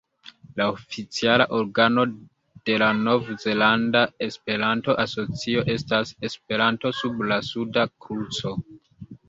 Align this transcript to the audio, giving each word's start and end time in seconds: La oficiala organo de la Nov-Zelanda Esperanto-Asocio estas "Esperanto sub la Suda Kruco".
La 0.59 0.65
oficiala 0.75 1.45
organo 1.57 2.05
de 2.69 2.77
la 2.85 2.87
Nov-Zelanda 3.03 4.03
Esperanto-Asocio 4.29 5.67
estas 5.77 6.17
"Esperanto 6.33 6.97
sub 7.05 7.25
la 7.35 7.41
Suda 7.53 7.89
Kruco". 8.07 8.59